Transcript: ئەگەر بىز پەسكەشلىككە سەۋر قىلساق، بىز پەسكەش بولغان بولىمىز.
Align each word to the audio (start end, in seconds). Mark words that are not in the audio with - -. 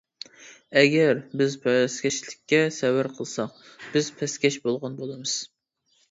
ئەگەر 0.79 1.19
بىز 1.41 1.57
پەسكەشلىككە 1.65 2.61
سەۋر 2.77 3.09
قىلساق، 3.17 3.59
بىز 3.97 4.09
پەسكەش 4.23 4.57
بولغان 4.65 4.97
بولىمىز. 5.03 5.35